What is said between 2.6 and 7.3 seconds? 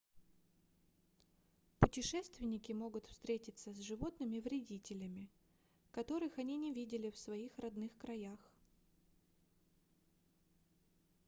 могут встретиться с животными-вредителями которых они не видели в